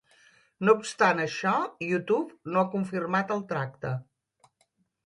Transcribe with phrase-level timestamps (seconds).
[0.69, 1.53] No obstant això,
[1.91, 3.95] YouTube no ha confirmat el tracte.